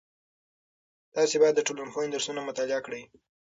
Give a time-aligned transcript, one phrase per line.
[1.15, 3.03] تاسې باید د ټولنپوهنې درسونه مطالعه کړئ.